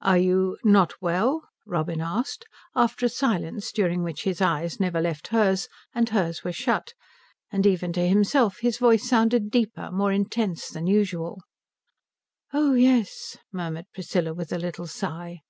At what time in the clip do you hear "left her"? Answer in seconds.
4.98-5.54